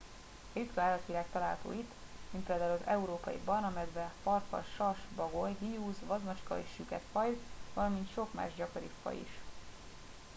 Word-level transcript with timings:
ritka 0.55 0.81
állatvilág 0.81 1.25
található 1.31 1.71
itt 1.71 1.91
mint 2.31 2.45
például 2.45 2.71
az 2.71 2.79
európai 2.87 3.37
barna 3.45 3.69
medve 3.69 4.13
farkas 4.23 4.65
sas 4.75 4.97
bagoly 5.15 5.55
hiúz 5.59 5.95
vadmacska 6.05 6.59
és 6.59 6.65
a 6.65 6.73
süketfajd 6.75 7.37
valamint 7.73 8.11
sok 8.11 8.33
más 8.33 8.55
gyakoribb 8.55 8.93
faj 9.01 9.15
is 9.15 9.39